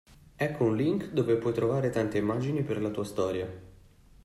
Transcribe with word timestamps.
Ecco 0.35 0.63
un 0.63 0.75
link 0.75 1.11
dove 1.11 1.35
puoi 1.35 1.53
trovare 1.53 1.91
tante 1.91 2.17
immagini 2.17 2.63
per 2.63 2.81
la 2.81 2.89
tua 2.89 3.03
storia. 3.05 3.47